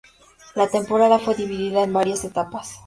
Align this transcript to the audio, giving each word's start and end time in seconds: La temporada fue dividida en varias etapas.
La 0.55 0.67
temporada 0.67 1.19
fue 1.19 1.35
dividida 1.35 1.83
en 1.83 1.93
varias 1.93 2.23
etapas. 2.25 2.79